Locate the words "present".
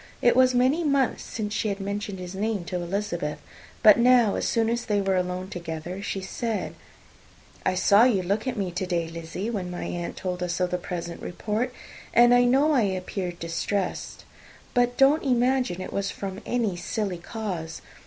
10.79-11.21